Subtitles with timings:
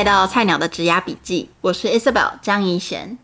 [0.00, 3.18] 来到菜鸟的职涯笔记，我是 Isabel 江怡贤。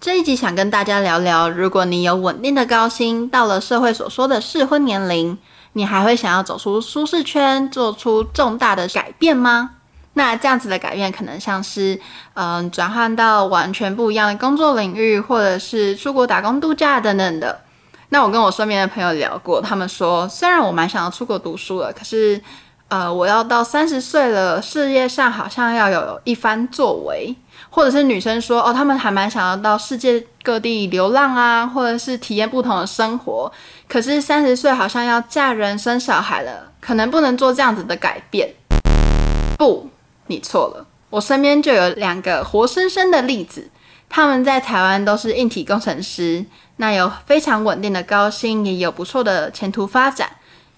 [0.00, 5.36] 这一集想跟大家聊聊，如果你有稳定的高薪，到了社会所说的适婚年龄，
[5.74, 9.72] 你还会想要走出舒适圈，做出重大的改变吗？
[10.14, 12.00] 那这样子的改变，可能像是
[12.32, 17.60] 嗯转换到完全不一样的工作领域，或者是出国打工度假等等的。
[18.08, 22.40] 那我跟我身边的朋友聊过，他们说，虽然我蛮想要出国读书的，可是。
[22.92, 27.34] 呃，我要到三十岁了，事业上好像要有一番作为，
[27.70, 33.50] 或者是女生说，哦，她们还蛮想要到世界各地流浪啊，或者是体验不同的生活。
[33.88, 38.52] 可是三十岁好像要嫁人生小孩了，可能不能做这样子的改变。
[39.56, 39.88] 不，
[40.26, 43.70] 你错了，我身边就有两个活生生的例子，
[44.10, 46.44] 他们在台湾都是硬体工程师，
[46.76, 50.28] 那有非常稳定的高薪，也有不错的前途发展。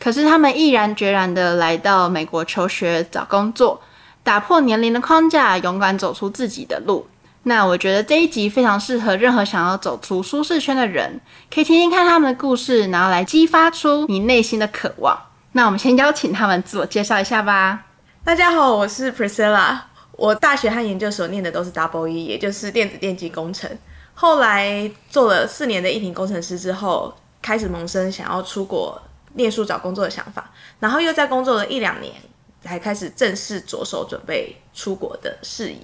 [0.04, 3.80] 可是他们毅然决然的来到美国求学、找工作，
[4.22, 7.06] 打破年龄的框架，勇敢走出自己的路。
[7.44, 11.18] 那我觉得这一集非常适合任何想要走出舒适圈的人，
[11.50, 15.18] 可以听听看他们的故事，然后来激发出你内心的渴望。
[15.52, 17.86] 那我们先邀请他们自我介绍一下吧。
[18.22, 19.78] 大家好，我是 Priscilla，
[20.12, 23.70] 我大学和研究所念的都是 Double E，也就是电子电机工程。
[24.12, 29.00] 后来做了四年的硬体工程师之后，开始萌生想要出国。
[29.34, 32.14] 念书找工作的想法，然后又在工作了一两年，
[32.62, 35.78] 才开始正式着手准备出国的事宜。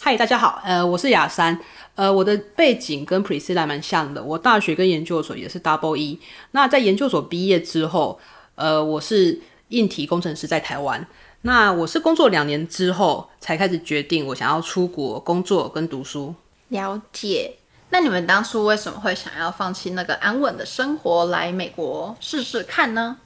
[0.00, 1.58] 嗨，大家好，呃，我是雅珊，
[1.94, 6.18] 呃，我的背景跟 Priscilla 蛮像的，我大学跟研究所也是 Double E。
[6.50, 8.18] 那在研究所毕业之后，
[8.56, 11.06] 呃，我是硬体工程师在台湾。
[11.42, 16.34] 那我是工作两年之后才开始决定我想要出国工作跟读书。
[16.68, 17.56] 了解。
[17.92, 23.18] 那你们当初为什么会想要放弃那个安稳的生活，来美国试试看呢？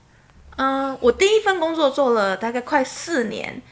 [0.57, 3.63] 嗯，我第一份工作做了大概快四年，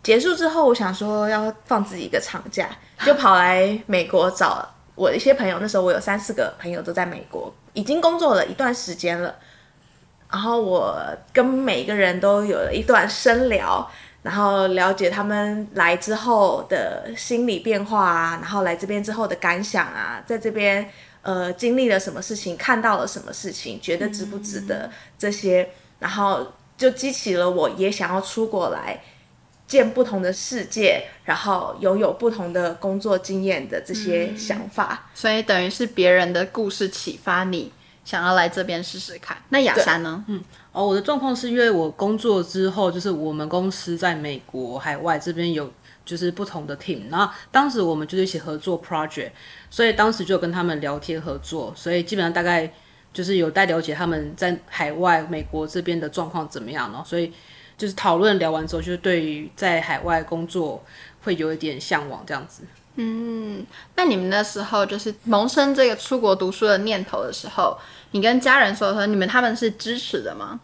[0.00, 2.68] 结束之后，我想说要放自己一个长假，
[3.04, 5.58] 就跑来美国找我的一些朋友。
[5.60, 9.34] 那时候我有三四个朋友都在美国，已经工作了一段时间了。
[10.30, 10.96] 然后我
[11.32, 13.90] 跟每一个人都有了一段深聊。
[14.24, 20.90] 然后了解他们来之后的心理变化啊，然后来这边之后的感想啊，在这边
[21.20, 25.68] 呃经历了什么事情，看到了什么事情，觉得值不值得这些，嗯、
[25.98, 28.98] 然后就激起了我也想要出国来
[29.66, 35.02] 见不同的世界，然后拥有不同的工作经验的这些想法。
[35.02, 37.70] 嗯、所以等于是别人的故事启发你，
[38.04, 39.36] 想要来这边试试看。
[39.48, 40.24] 那雅珊呢？
[40.28, 40.42] 嗯。
[40.72, 45.72] 哦，我的状况是因为我工作之后，就是我们公司在美国海外这边有
[46.04, 49.30] 就是不同的 team，然后当时我们就是一起合作 project，
[49.70, 52.68] 所以当时就跟他们聊天合作，所以基本上大概
[53.12, 57.00] 就是有待了解他们在海外美国这边的状况怎么样呢？
[57.06, 57.32] 所以
[57.78, 60.84] 就是讨论聊完之后，就是对于在海外工作
[61.22, 62.64] 会有一点向往这样子。
[62.96, 63.66] 嗯，
[63.96, 67.76] 那你们那时候就是萌生这个出国读书的念头的时候，
[68.12, 70.60] 你跟家人说说，你们他们是支持的吗？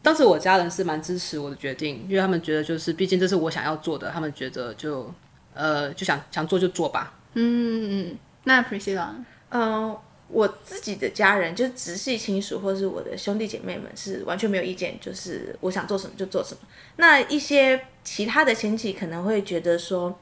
[0.00, 5.12] 当时我家人是蛮支持我的决定，因为他们觉得就是，毕竟这是我想要做的，他们觉得就，
[5.52, 7.12] 呃，就想想做就做吧。
[7.34, 9.08] 嗯，那 Priscilla，
[9.50, 9.94] 嗯，
[10.28, 16.60] 我自己的家人就是直系亲属或是我的兄弟姐妹们是完全没有意见，就是我想做什么就做什么。
[16.96, 20.18] 那一些其他的亲戚可能会觉得说。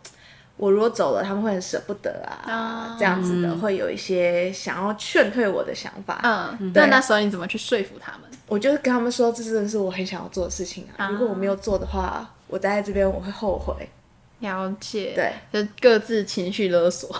[0.56, 6.18] 我如果走了，他们会很舍不得啊，oh, 这样子的，嗯、会有一些想要劝退我的想法。
[6.22, 6.86] 嗯，对。
[6.86, 8.22] 那时候你怎么去说服他们？
[8.46, 11.04] 我就是跟他们说，这真的是我很想要做的事情啊。
[11.04, 11.14] Oh.
[11.14, 13.74] 如果我没有做的话，我待在这边我会后悔。
[14.38, 15.12] 了解。
[15.14, 17.14] 对，就各自情绪勒索。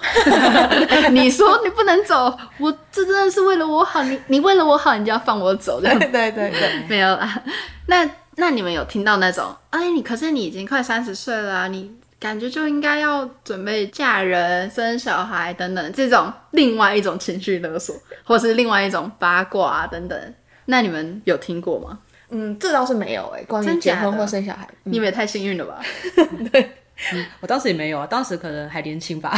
[1.13, 4.03] 你说你不能走，我这真的是为了我好。
[4.03, 5.99] 你你为了我好，你就要放我走，这样。
[6.01, 7.43] 对对对对，没有啦。
[7.89, 9.55] 那那你们有听到那种？
[9.69, 11.95] 哎，你可是你已经快三十岁了啊，你。
[12.27, 20.35] 感觉就应该要准备嫁人、生小孩等等，这种另外一种情绪勒索，或是另外一种八卦啊等等。
[20.65, 22.01] 那你们有听过吗？
[22.31, 23.45] 嗯，这倒是没有哎、欸。
[23.45, 25.81] 关于结婚或生小孩，嗯、你们也太幸运了吧？
[26.51, 26.69] 对、
[27.13, 29.33] 嗯，我当时也没有啊，当时可能还年轻吧。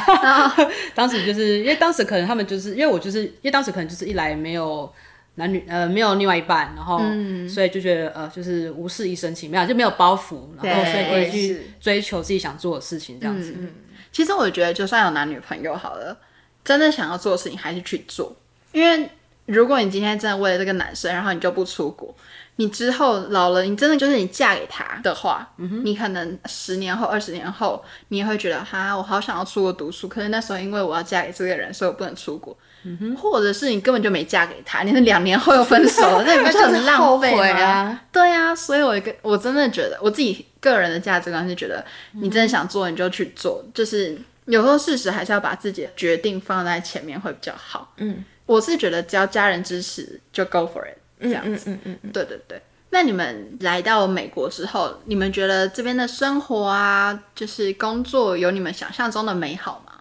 [0.96, 4.90] 当时就是因为当时可能他们就是因为我就是因为当时可能就是一来没有。
[5.38, 13.54] 男女呃没有另外一半，然后、嗯、所以就觉得呃就是无事一身轻，没有就没有包袱，然后所以可以去追求自己想做的事情这样子。
[13.56, 13.72] 嗯，
[14.10, 16.18] 其实我觉得就算有男女朋友好了，
[16.64, 18.36] 真的想要做的事情还是去做，
[18.72, 19.08] 因为
[19.46, 22.12] 如果你今天真的为了这个男生，然后你就不出国，
[22.60, 32.56] 你之后老了，你真的就是你嫁给他的话，嗯、哼你可能十年后、二十年后，你也会觉得哈，我好想要出国读书，可是那时候因为我要嫁给这个人，所以我不能出国。
[32.82, 38.00] 嗯哼，或者是你根本就没嫁给他，你是两年后又分手了， 那你不是很浪费啊？
[38.10, 47.92] 对啊，所以我一个我真的觉得我自己个人的价值观是觉得你真的想做你就去做，嗯、就是有时候事实还是要把自己的决定放在前面会比较好。
[47.98, 51.70] 嗯，我是觉得只要家人支持就 go for it 这样子。
[51.70, 52.62] 嗯嗯嗯，嗯，对对对。
[52.90, 59.92] 那你们来到美国之后，你们觉得这边的生活啊，就是工作有你们想象中的美好吗？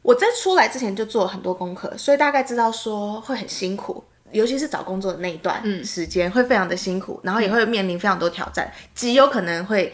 [0.00, 9.92] 我在出来之前就做了很多功课，所以大概知道说会很辛苦，尤其是找工作的那一段时间会非常的辛苦，然后也会面临非常多挑战，极有可能会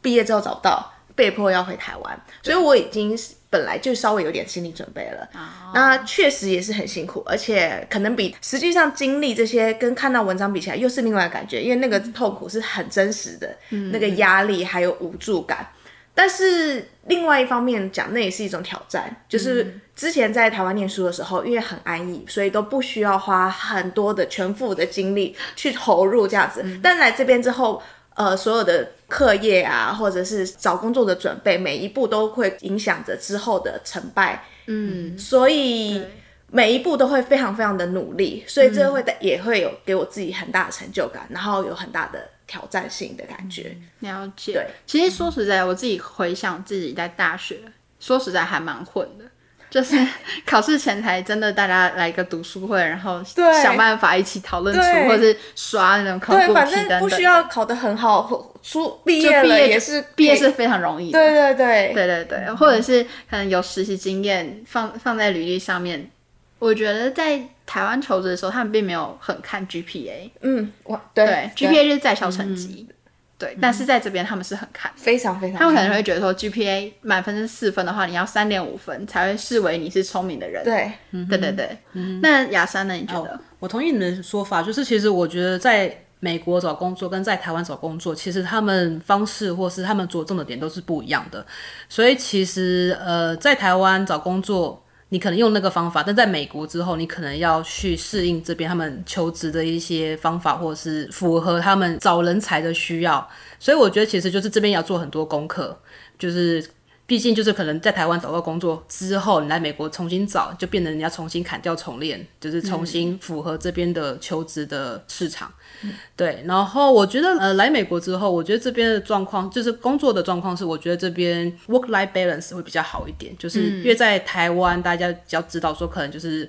[0.00, 2.20] 毕业之后找不到，被迫要回台湾。
[2.42, 3.14] 所以我已经
[3.50, 5.28] 本来就稍微有点心理准备了。
[5.74, 13.54] 那确实也是很辛苦，而且可能比实际上经历这些跟看到文章比起来，又是另外的感觉，因为那个痛苦是很真实的，
[13.92, 15.68] 那个压力还有无助感。
[16.12, 19.24] 但是另外一方面讲，那也是一种挑战。
[19.28, 26.64] 就是之前在台湾念书的时候，因为很安逸，所以都不需要花很多的全副的精力去投入这样子。
[26.82, 27.82] 但来这边之后，
[28.20, 34.44] 呃，所有的课业啊，或者是找工作的准备，每一步都会影响着之后的成败。
[34.66, 36.02] 嗯，所以
[36.50, 42.20] 每一步都会非常非常的努力，所以这会也会有给我自己很大的成就感，然后有很大的。
[42.50, 44.54] 挑战性的感觉，了解。
[44.54, 47.60] 对，其实说实在，我自己回想自己在大学，
[48.00, 49.24] 说实在还蛮混的，
[49.70, 49.96] 就是
[50.44, 53.22] 考试前才真的大家来个读书会，然后
[53.62, 56.54] 想办法一起讨论出，或者是刷那种考古题等等。
[56.54, 61.18] 反正不需要考得很好，出毕业了也是毕业是非常容易的。
[61.18, 66.10] 对对对对对对，或者是可能有实习经验放放在履历上面。
[66.58, 70.30] 我觉得在台湾求职的时候，他们并没有很看 GPA。
[70.42, 72.86] 嗯，哇，对，对，GPA 就是在校成绩。
[72.86, 72.94] 嗯、
[73.40, 75.58] 对，但是在这边他们是很看，非常非常。
[75.58, 80.62] 他们可能会觉得说，GPA 满分是四分的话，你要三点五分才会视为你是聪明的人。
[80.62, 80.92] 对，
[81.26, 81.78] 对对对。
[81.94, 82.92] 嗯、那雅珊呢？
[82.92, 83.40] 你觉得、哦？
[83.58, 91.44] 我同意你的说法，就是其实我觉得在美国找工作跟在台湾找工作，其实他们方式或是他们着重的点都是不一样的。
[91.88, 94.84] 所以其实呃，在台湾找工作。
[95.10, 103.28] 你可能用那个方法，但在美国之后，你可能要去适应这边他们求职的一些方法，或者是符合他们找人才的需要。
[103.58, 105.78] 所以我觉得其实就是这边要做很多功课，
[106.18, 106.64] 就是。
[107.10, 115.52] 毕竟就是可能在台湾找到工作之后，你来美国重新找，就变成人家重新砍掉重练，就是重新符合这边的求职的市场。
[115.82, 126.48] 嗯、对，然后我觉得呃来美国之后，我觉得这边的状况就是工作的状况是，我觉得这边 work life balance 会比较好一点，就是因为在台湾大家比较知道说可能就是。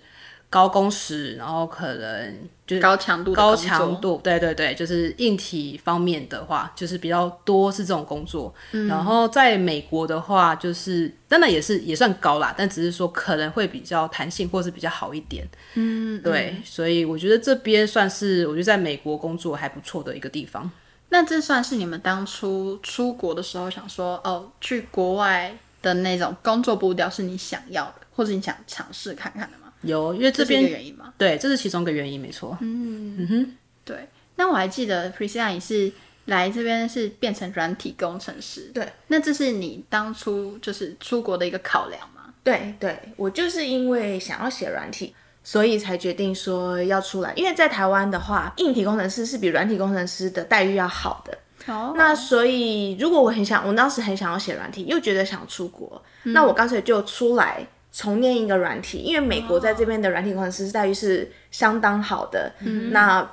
[0.51, 2.37] 高工时，然后可能
[2.67, 8.53] 就是高强度，高强度，对对对，就是硬体方面的话，就是比较多是这种工作。
[8.73, 15.47] 嗯、然后在美国的话，就是当然也是也算高啦，但只是说可能会比较弹性，或是比较好一点。
[15.75, 20.69] 嗯，对，嗯、所以我觉得这边算是我觉得在美国工作还不错的一个地方。
[21.07, 29.60] 那这算是你们当初出国的时候想说哦，去国外的那种工作步调是你想要的，或者你想尝试看看的？
[29.81, 31.13] 有，因为这边这原因嘛？
[31.17, 32.57] 对，这是其中一个原因，没错。
[32.61, 34.07] 嗯嗯哼，对。
[34.35, 35.91] 那我还记得 Priscilla 你是
[36.25, 38.87] 来这边是变成软体工程师，对。
[39.07, 42.33] 那这是你当初就是出国的一个考量吗？
[42.43, 47.33] 对对，我就是因为想要写软体，所以才决定说要出来。
[47.35, 51.37] 因为在台湾的话，硬体工程师是比软体工程师的待遇要好的。
[51.71, 51.93] 哦。
[51.95, 57.67] 那所以如果我很想，我当时很想要写软体，又觉得想出国，嗯、那我干脆就出来。
[57.91, 63.29] 重念一个软体，因为美国在这边的软体工程师待遇是相当好的，嗯、那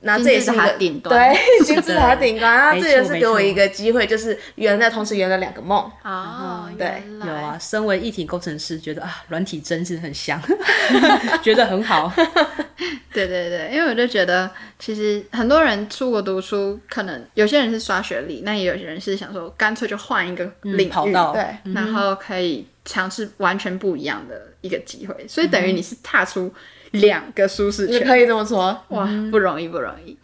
[0.00, 5.80] 那这也是他顶端，对， 金字塔顶端，啊，这也是给我一个机会，就是圆了同时圆了两个梦。
[6.04, 10.40] 哦，嗯、对，有啊，身为一体工程师，觉得啊，软体真是很香，
[11.42, 12.12] 觉得很好。
[13.12, 22.64] 对对对，因为我就觉得，其实很多人出国读书，可能有些人是刷学历，那也有些人是想说，干脆就换一个领域，跑道，对，然后可以。
[22.88, 26.50] 尝试完全不一样的一个机会，所以等于你是踏出
[26.92, 30.18] 两个舒适圈，可以这么说，哇，不容易，不容易。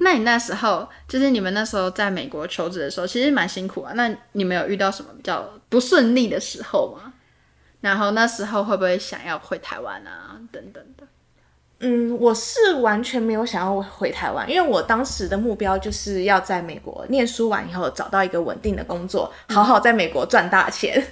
[0.00, 3.92] 那你那时候，就是你们那时候在美国求职的时候，其实蛮辛苦啊。
[3.94, 7.12] 那你们有遇到什么比较不顺利的时候吗？
[7.80, 10.36] 然后那时候会不会想要回台湾啊？
[10.50, 11.06] 等等的。
[11.80, 21.02] 嗯，我是完全没有想要回台湾，因为我当时的目标就是要在美国念书完以后找到一个稳定的工作，好好在美国赚大钱。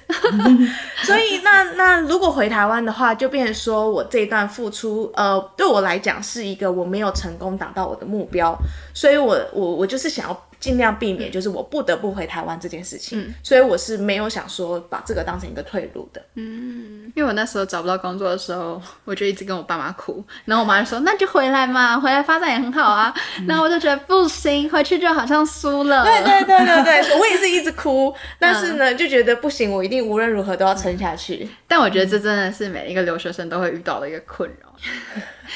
[1.04, 8.54] 所以那那如果回台湾的话，就变成说我这一段付出，呃，对我来讲是一个我没有成功达到我的目标，
[8.92, 10.47] 所以我我我就是想要。
[10.60, 16.20] 尽量避免，就是我不得不回台湾这件事情，嗯、所以我是没有想说把这个当成一个退路的。
[16.34, 23.14] 嗯，因为我那时候找不到工作的时候， 我就一直跟我爸妈哭，然后我妈就说：“那就回来嘛， 回来发展也很好啊。
[23.38, 26.04] 嗯”然后我就觉得不行，回去就好像输了。
[26.04, 31.40] 对对对对对， 我也是一直哭，但是呢，就觉得不行，我一定无论如何都要撑下去。
[31.44, 34.68] 嗯、但我觉得这真的是每一个留学生都会遇到的一个困扰。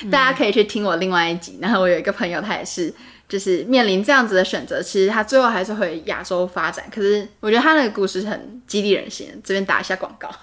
[0.05, 2.95] 嗯、大家可以去听我另外一集，然后我有一个朋友，他也是。
[3.29, 6.85] 就是面临这样子的选择，其实他最后还是回亚洲发展。
[6.95, 10.29] 可是我觉得他那个故事很激励人心，这边打一下广告。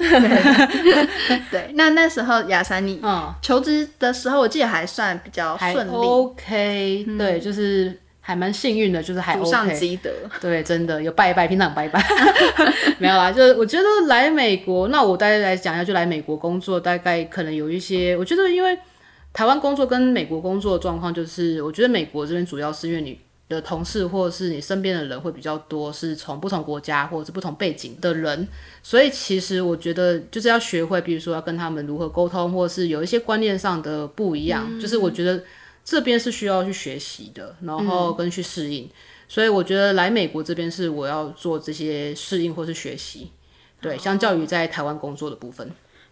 [1.52, 3.00] 对，那那时候亚珊你
[3.42, 5.92] 求职的时候，我记得还算比较顺利。
[5.92, 10.10] OK，、嗯、对，就是还蛮幸运的，就是还、OK、上积德。
[10.42, 12.04] 对，真的有拜一拜，平常拜一拜。
[12.98, 18.76] 没有啦，就是我觉得来美国，那我大概来讲一下，就来美国工作，大概可能有一些，我觉得因为。
[19.32, 23.18] 台湾工作跟美国工作的状况，就是我觉得美国这边主要是因为你
[23.48, 28.48] 的同事或者是你身边的人会比较多，是从不同国家或者是不同背景的人，
[28.84, 35.44] 所以其实我觉得就是要学会，比如说要跟他们如何沟通，或者是有一些观念上的不一样，嗯、就是我觉得
[35.84, 38.86] 这边是需要去学习的，然后跟去适应。
[38.86, 38.90] 嗯、
[39.28, 43.32] 所以我觉得来美国这边是我要做这些适应或是学习，
[43.82, 45.72] 对，相较于在台湾工作的部分。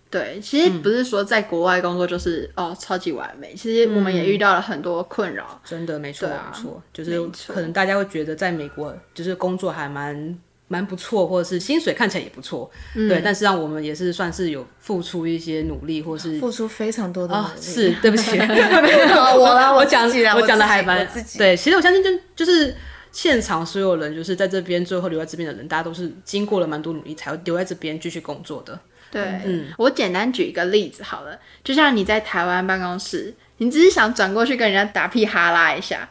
[0.09, 5.45] 对，其实不是说在国外工作就是、嗯、哦超级完美，其实我们也遇到了很多困扰。
[5.51, 13.21] 嗯、真的没错，啊、没错，就是可能大家会觉得在美国就是工作还蛮蛮不错，或者是薪水看起来也不错，嗯、对。
[13.21, 17.47] 但是让我们也是算是有付出一些努力，或是付出非常多的努力。
[17.47, 18.37] 哦、是，对不起，
[19.35, 21.05] 我我讲起来，我讲的还蛮
[21.37, 21.55] 对。
[21.57, 22.73] 其实我相信就就是
[23.11, 28.79] 现场所有人，就是在这边最后留在这边的人，大家都是经过了蛮多努力才会留在这边继续工作的。
[29.17, 36.07] 对，嗯，我简单举一个例子好了，就像你在台湾办公室，你只是想转过去跟人家打屁哈拉一下，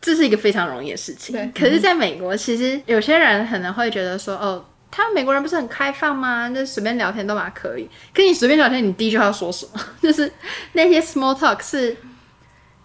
[0.00, 1.34] 这是一个非常容易的事情。
[1.34, 6.50] 对，可是在美国，其实有些人可能会觉得说，哦，他们美国人不是很开放吗？
[6.50, 7.88] 就随便聊天都嘛可以。
[8.14, 9.80] 可你随便聊天，你第一句话要说什么？
[10.02, 10.30] 就是
[10.72, 11.96] 那些 small talk 是。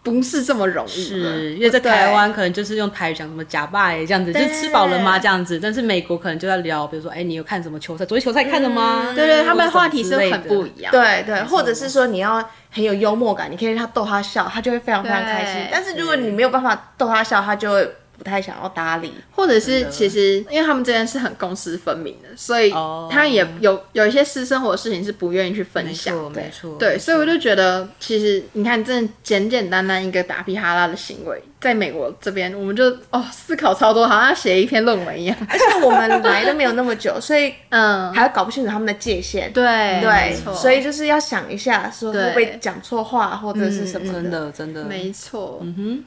[0.04, 5.60] 不是这么容易，是因为在台湾可能就是用台语讲什么假拜这样子，对就吃饱了吗这样子。
[5.62, 8.04] 但是美国可能就在聊，比如说，哎、欸，你有看什么球赛？
[8.06, 9.06] 昨天球赛看了吗？
[9.10, 10.92] 嗯、对，对对，他们的话题是很不一样。
[10.92, 15.68] 对对，或者是说你要很有幽默感，你可以让他逗他笑，他就会非常非常开心。
[15.72, 17.92] 但是如果你没有办法逗他笑，他就会。
[18.22, 22.72] 不太想要搭理，或者是其实因为他们这边是很公私分明的，所以
[23.10, 26.42] 他也有有一些私生活的事情是不愿意去分享的。
[26.42, 35.36] 没错，对，所以我就觉得其实你看，真的简简单单一个打屁哈拉的行为，在美国这边我们就哦思考超多，好像写一篇论文一样。
[35.50, 39.52] 而且我们来都没有那么久，所以嗯， 还要搞不清楚他们的界限。
[39.52, 44.22] 对对，所以就是要想一下，说会不会讲错话或者是什么的。
[44.22, 45.60] 真的真的，没错。
[45.64, 46.04] 嗯哼。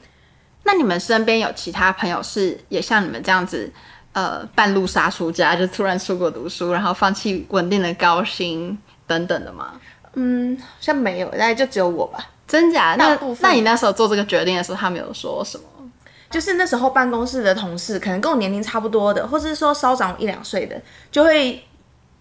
[0.67, 3.71] 那你们身边有其他朋友是也像你们这样子，
[4.13, 9.73] 呃，半路杀出家，就突然出国读书，然后放弃稳定的高薪等等的吗？
[10.15, 12.31] 嗯，像没有，大概就只有我吧。
[12.47, 12.95] 真假？
[12.97, 15.63] 那那你那时候做这个决定的时候，他们有说什么？
[16.31, 20.81] 就是那时候办公室的同事，可能跟我年龄差不多的，或者是说稍长一两岁的，
[21.11, 21.63] 就会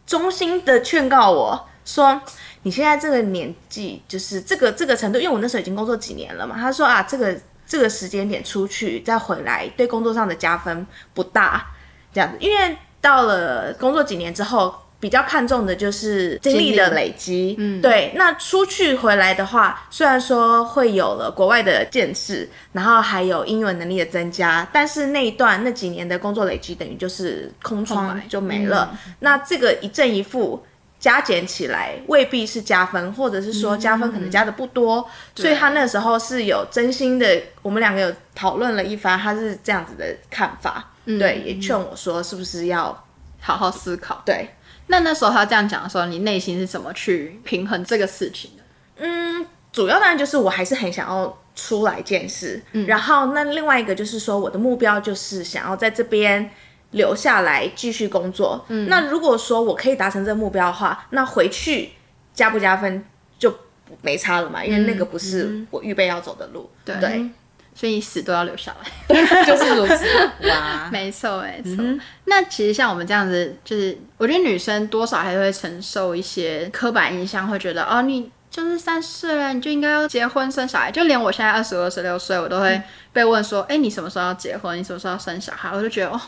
[0.06, 2.20] 衷心的劝告我说
[2.64, 7.34] ：“你现在这个年纪，就是这个这个程度，因为我那时候已经工作几年了嘛。”他说：“啊，这个。”
[7.66, 11.66] 这个时间点出去再回来，对工作上的加分不大，
[12.12, 12.36] 这样子。
[12.40, 17.54] 因为到了工作几年之后，比较看重的就是经历的累积。
[17.58, 18.12] 嗯，对。
[18.16, 28.90] 那出去回来的话，虽然说会有了国外的见识，然后还有英文能力的增加，但是那一段那几年的工作累积，等于就是空窗就没了。
[28.92, 30.64] 嗯，那这个一正一负。
[31.04, 35.06] 加减起来未必是加分，或者是说加分可能加的不多，
[35.36, 43.04] 嗯、所以他那时候是有真心的，我们两个有讨论了一番，他是这样子的看法，嗯、对，也劝我说是不是要
[43.38, 44.22] 好好思考。
[44.24, 44.54] 对，
[44.86, 48.62] 那那时候他这样讲的时候，你内心是怎么去平衡这个事情的？
[48.96, 49.44] 嗯，
[49.74, 56.50] 主要当然就是我还是很想要出来见识，嗯、然后那另外一个就是说我的目标就是想要在这边。
[56.94, 58.64] 留下来继续工作。
[58.68, 61.90] 嗯，那如果说我可以达成这个目标的话，那回去
[62.32, 63.04] 加不加分
[63.38, 63.54] 就
[64.00, 66.70] 没差了嘛，嗯、因为那个不是我预备要走的路。
[66.86, 67.30] 嗯、对，对，
[67.74, 68.86] 所以死都要留下来，
[69.44, 70.48] 就是如此。
[70.48, 71.76] 哇， 没错，没错。
[71.78, 80.92] 嗯、那其实像我们这样子，就是我觉得女生多少还是会承受一些刻板印象，会觉得哦，你就是三十岁了，你就应该要结婚生小孩。
[80.92, 82.80] 就连我现在二十五、二十六岁，我都会
[83.12, 84.78] 被问说，哎、嗯，你什么时候要结婚？
[84.78, 85.70] 你什么时候要生小孩？
[85.74, 86.20] 我就觉得哦。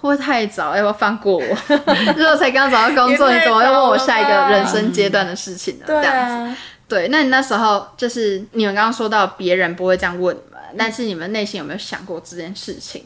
[0.00, 0.74] 会不会太早？
[0.74, 1.56] 要不要放过我？
[2.14, 5.84] 之后才刚找到工作，你怎么又问我下一个人生阶段的事情呢？
[5.86, 6.56] 这样子，
[6.88, 7.08] 对。
[7.08, 13.02] 那你那时候就是你们刚刚说到别人不会这样问你们，但是你们内心有没有想过这件事情？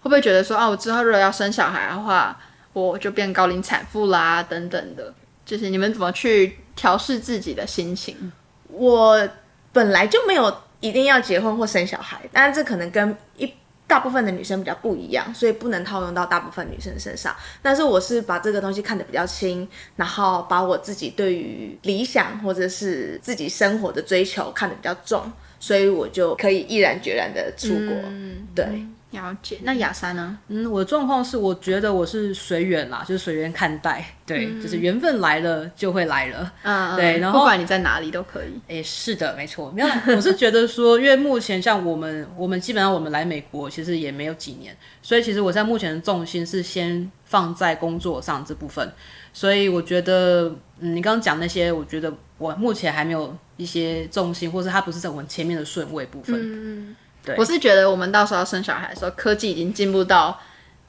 [0.00, 2.38] 会不会觉得说啊，我之后如果要生小孩的话，
[2.72, 5.12] 我就变高龄产妇啦，等等的？
[5.44, 8.32] 就是你们怎么去调试自己的心情？
[8.68, 9.28] 我
[9.72, 13.52] 本来就没有一定要结婚或生小孩，但是这可能跟一
[13.88, 17.34] 大部分的女生比较不一样，所以不能套用到大部分女生身上。
[17.60, 19.66] 但是我是把这个东西看得比较轻，
[19.96, 27.96] 然后把我自己对于理想或者是自己生活的追求看得比较重，所以我就可以毅然决然的出国。
[28.04, 28.86] 嗯、对。
[29.10, 30.38] 了解，那雅珊呢？
[30.48, 38.52] 嗯，我的状况是，我觉得我是随缘啦，就是随缘看待，对，嗯、就是缘分来了就会来了，嗯，对，然后不管你在哪里都可以。
[38.68, 48.92] 哎、欸，是的，没错，没有，我是觉得说，因为目前像我们，我们基本上我们来美国其实也没有几年，所以其实我在目前的重心是先放在工作上这部分，
[49.32, 56.38] 所以我觉得，嗯，你刚刚讲那些，我觉得我目前还没有一些重心，或是它不是在我们前面的顺位部分。
[56.38, 56.96] 嗯。
[57.36, 60.40] 我是觉得我们到时候要生小孩的时候，科技已经进步到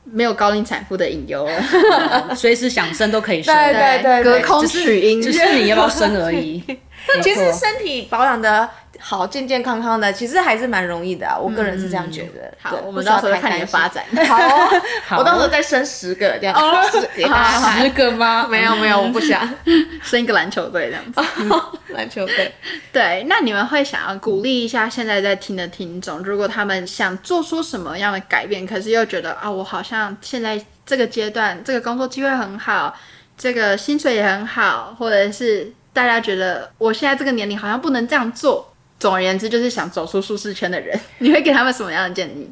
[0.05, 6.63] 没有高龄产妇的隐忧了， 随时想生都可以生，对对对，隔空取婴，只是你要不要生而已。
[7.23, 11.37] 其实身体保养的好，健健康康的，其实还是蛮容易的啊。
[11.37, 12.53] 我个人是这样觉得。
[12.61, 14.03] 好，我们到时候看你的发展。
[15.07, 16.55] 好，我到时候再生十个这样
[16.91, 17.07] 子。
[17.15, 18.45] 十个吗？
[18.49, 19.47] 没有没有，我不想
[20.03, 21.21] 生一个篮球队这样子。
[21.93, 22.53] 篮球队。
[22.91, 32.93] 对，那你们会想要鼓励一下现在在听的听众，如果他们想做出什么样的改变，可是又觉得啊，我好像现在这个阶段这个工作机会很好，
[33.37, 35.71] 这个薪水也很好，或者是。
[35.99, 38.71] 大家觉得我现在这个年龄好像不能这样做。
[38.97, 42.49] 总而言之，就是想走出舒适圈的人， 你会给他们什么样的建议？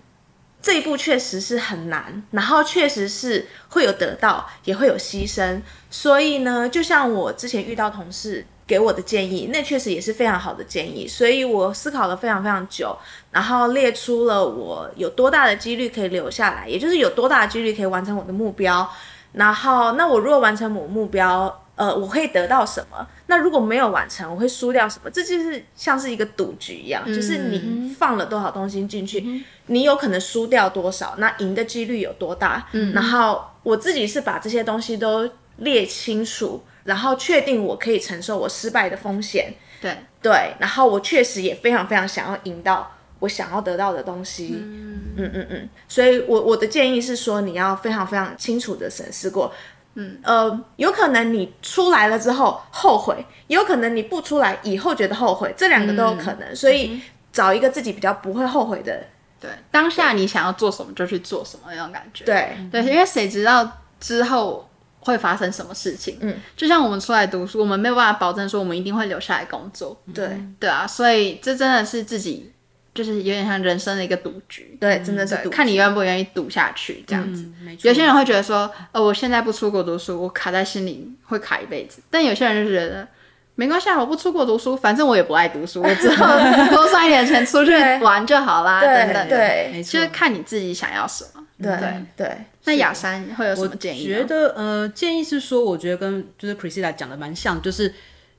[0.61, 5.61] 这一步确实是很难，然后确实是会有得到，也会有牺牲。
[5.89, 11.07] 所以呢，就像我之前遇到同事给我的建议，那确实也是非常好的建议。
[11.07, 12.97] 所以我思考了非常非常久，
[13.31, 18.89] 然后列出了我有多大的几率可以留下来，也就是有多大的几率可以完成我的目标。
[19.33, 23.07] 然后，那我如果完成我目标，呃，我可以得到什么？
[23.27, 25.11] 那如果没有完成，我会输掉什么？
[25.11, 32.67] 这就是像是一个赌局一样，嗯、就是你放了多少东西进去，嗯、你有可能输掉多少，那赢的几率有多大？
[32.71, 39.53] 嗯，然后我自己是把这些东西都列清楚，然后确定我可以承受我失败的风险。
[39.79, 44.57] 对对，然后我确实也非常非常想要赢到我想要得到的东西。
[44.59, 49.53] 嗯嗯嗯嗯，所以我我的建议是说，你要非常非常清楚的审视过。
[49.99, 56.41] 嗯，呃，有可能你出来了之后后悔，也有可能你不出来以后觉得后悔，这两个都有可能。
[56.47, 57.01] 嗯、所以
[57.33, 59.03] 找一个自己比较不会后悔的，
[59.41, 62.23] 对，当下你想要做什么就去做什么那种感觉。
[62.25, 66.17] 对对，因为谁知道之后会发生什么事情？
[66.21, 69.99] 嗯，就像我们出来读书，我们没有办法保证说我们一定会留下来工作。
[70.13, 72.53] 对对啊，所以这真的是自己。
[72.97, 77.43] 就是有点像人生的一个赌局，对，真的是赌，看你愿不愿意赌下去这样子。
[77.61, 82.01] 嗯、有些人会觉得说，呃，我现在不出国读书，我卡在心里会卡一辈子。
[82.09, 83.07] 但有些人就觉得
[83.53, 86.25] 没关系啊，我不出国读书，反正我也不爱读书，我之后
[86.73, 88.81] 多赚一点钱出去玩就好啦。
[88.81, 91.43] 对等等，对，没错，就是看你自己想要什么。
[91.61, 92.37] 对对，对。
[92.65, 94.11] 那雅山会有什么建议？
[94.11, 97.93] 我觉得呃，建议是说，我觉得跟就是 Priscilla 讲的蛮像，就是。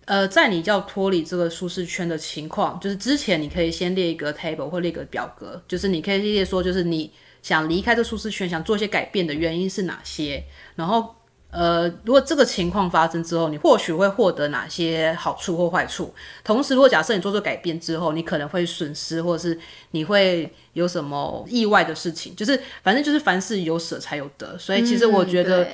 [0.09, 10.43] 呃，在你要脱离这个舒适圈的情况，就是之前你可以先列一个 table 或列一个表格，就是你可以列说，就是你想离开这舒适圈，想做一些改变的原因是哪些。
[10.77, 11.15] 然后，
[11.51, 16.15] 呃，如果这个情况发生之后，你或许会获得哪些好处或坏处。
[16.43, 24.57] 同时，如果假设你做出改变之后，你可能会损失，或者是你会有什么意外的事情，就是反正就是凡事有舍才有得。
[24.57, 25.65] 所以，其实我觉得。
[25.65, 25.69] 嗯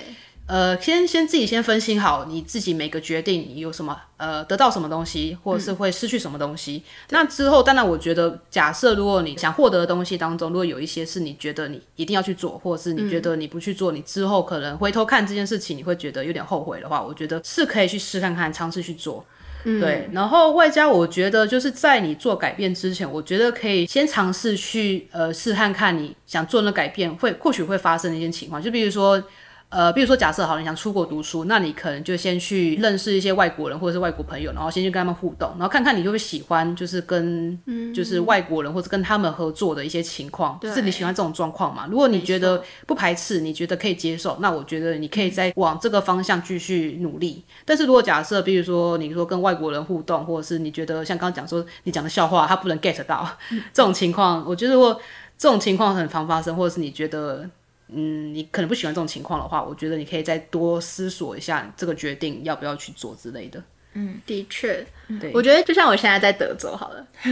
[0.47, 6.83] 呃，先先自己先分析好你自己每个决定，你有什么呃得到什么东西，或者是会失去什么东西。
[6.85, 19.25] 嗯、那之后，当然我觉得，假设如果你想获得的东西当中，如果有一些是你觉得你一定要去做，或者是你觉得你不去做，嗯、你之后可能回头看这件事情，你会觉得有点后悔的话，我觉得是可以去试看看，尝试去做。
[19.65, 29.23] 嗯、对，然后外加我觉得就是在你做改变之前，我觉得可以先尝试去呃试看看你想做的改变会或许会发生的一些情况，就比如说。
[29.71, 37.59] 呃，比如说，假设好，你想出国读书，那你可能就先去认识一些外国人或者是外国朋友，然后先去跟他们互动，然后看看你会不会喜欢，就是跟
[37.93, 41.89] 就是外国人或者跟他们合作的一些情况，就是你喜欢这种状况嘛？
[41.91, 47.43] 如果你觉得不排斥，你觉得可以接受，那我觉得你可以再往这个方向继续努力。
[47.65, 53.29] 但是如果假设，比如说你说跟外国人互动，或者是你觉得像刚刚讲说你讲的笑话他不能 get 到
[53.73, 55.01] 这种情况，我觉得如果
[55.37, 57.51] 这种情况很常发生，或者是你觉得。
[57.89, 63.63] 嗯，你可能不喜欢这种情况的话，我觉得你可以再多思索一下这个决定要不要去做之类的。
[63.93, 64.85] 嗯，的确，
[65.21, 67.07] 对，我觉得就像我现在在德州好了，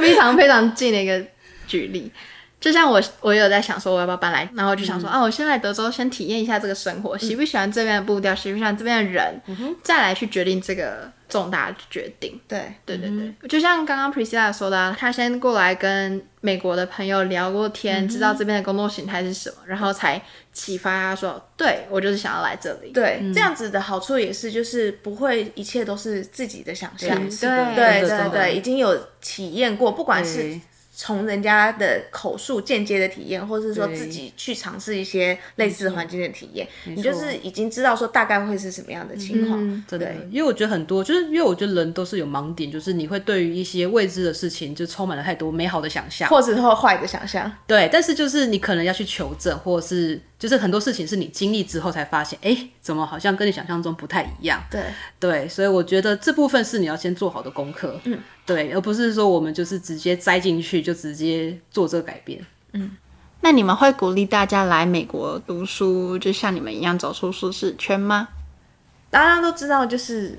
[0.00, 1.24] 非常非常近的一个
[1.66, 2.10] 举例。
[2.60, 12.38] 就像我，我有在想说我要不要搬来，然后就想说、嗯、啊，我先来德州先体验一下这个生活，喜不喜欢这边的步调，喜不喜欢这边的人，嗯、再来去决定这个重大决定。
[12.46, 20.20] 对，对对对，就像刚刚 Priscilla 说的、啊，他先过来跟美国的朋友聊过天，嗯、知道这边的工作形态是什么，然后才
[20.52, 22.90] 启发他说，对我就是想要来这里。
[22.90, 27.16] 对，嗯、这样子的好处也是，就是不会一切都是自己的想象。
[27.18, 30.60] 对对对对，已经有体验过，不管是。
[31.02, 39.58] 从人家的口述间接的体验，或者是说自己去尝试一些类似环境的体验，你就是已经知道说大概会是什么样的情况。
[39.66, 47.50] 嗯、对，对，因为我觉得很多，就是因为我觉得人都是有盲点，就是你会对于一些未知的事情就充满了太多美好的想象，或者是坏的想象。
[47.66, 50.20] 对，但是就是你可能要去求证，或者是。
[50.40, 54.60] 就是很多事情是你经历之后才发现，哎、欸，怎么好像跟你想象中不太一样？
[54.70, 54.82] 对
[55.20, 62.44] 对，所以我觉得这部分是你要先做好的功课，嗯，对，而不是说我们就是直接栽进去就直接做这个改变。
[62.72, 62.96] 嗯，
[63.42, 68.28] 那你们会鼓励大家来美国读书，就像你们一样走出舒适圈吗？
[69.10, 70.38] 大家都知道，就是。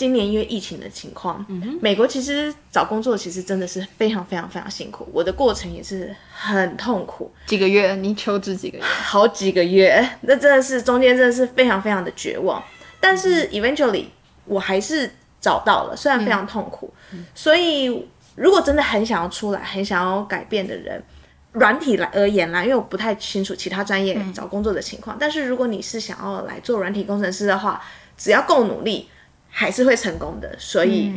[0.00, 5.06] 今年因为疫情的情况，嗯，美国其实找工作其实真的是非常非常非常辛苦。
[5.12, 8.84] 我的过程也是很痛苦，几个月，你求职几个月？
[8.84, 12.64] 好几个月，那真的是中间真的是非常非常的绝望。
[12.98, 14.06] 但是 eventually
[14.46, 16.90] 我还是找到了，虽然非常痛苦。
[17.12, 21.02] 嗯、所以如果真的很想要出来，很想要改变的人，
[21.52, 25.14] 软体来而言啦，因为我不太清楚其他专业找工作的情况。
[25.16, 27.78] 嗯、但是如果你是想要来做软体工程师的话，
[28.16, 29.06] 只要够努力。
[29.50, 31.12] 还是会成功的，所以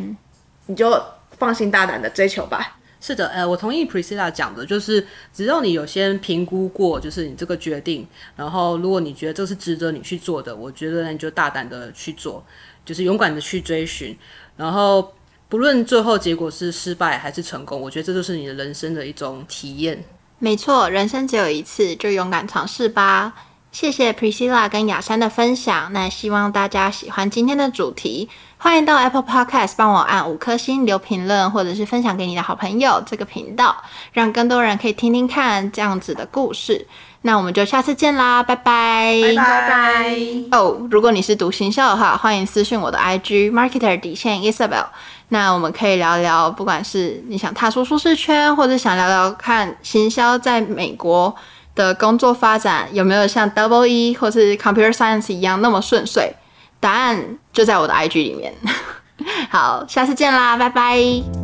[0.66, 1.02] 你就
[1.38, 2.60] 放心大胆的追求吧。
[2.60, 12.44] 嗯、是的，呃，我同意 Priscilla 讲的，就是只要你有先评估过，就是你这个决定，然后如果你觉得这是值得你去做的，我觉得你就大胆的去做，
[12.86, 14.18] 就是勇敢的去追寻，
[14.58, 15.14] 然后
[15.50, 20.04] 不论最后结果是失败还是成功，我觉得这就是你的人生的一种体验。
[20.40, 23.34] 没错，人生只有一次，就勇敢尝试吧。
[23.74, 33.76] 谢谢 Priscilla 跟雅珊的分享，那希望大家喜欢今天的主题，欢迎到 Apple Podcast 帮我按五颗星留评论，或者是分享给你的好朋友这个频道，
[34.12, 36.86] 让更多人可以听听看这样子的故事。
[37.24, 40.16] 那我们就下次见啦，拜拜，拜拜。
[40.52, 44.86] 哦，oh, 如果你是读行销的话，欢迎私讯我的 IG Marketer 底线 Isabel，
[45.30, 51.36] 那我们可以聊聊，不管是你想踏出舒适圈，或者想聊聊看行销在美国。
[51.76, 56.34] 的工作发展有没有像 Double E 或是 Computer Science 一样那么顺遂？
[56.80, 58.54] 答案就在我的 IG 里面。
[59.50, 61.43] 好，下次见啦，拜拜。